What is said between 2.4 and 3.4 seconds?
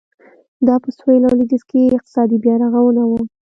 بیارغونه وه.